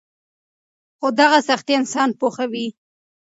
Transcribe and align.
خو 0.97 1.07
دغه 1.19 1.39
سختۍ 1.47 1.73
انسان 1.81 2.09
پوخوي. 2.19 2.67